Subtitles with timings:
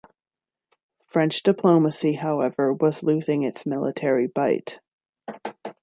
[1.05, 4.79] French diplomacy however was losing its military bite.